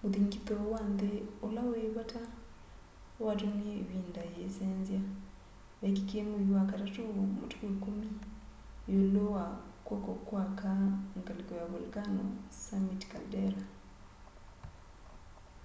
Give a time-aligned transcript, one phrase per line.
[0.00, 1.12] muthingithu wa nthi
[1.46, 2.22] ula wi vata
[3.24, 5.00] watumie ivinda yiisenzya
[5.80, 7.02] weekikie mwei wa katatu
[7.38, 8.08] matuku 10
[8.90, 9.44] yiulu wa
[9.86, 10.70] kw'oko kwa aka
[11.18, 12.24] ngaliko ya volcano
[12.62, 13.62] summit caldera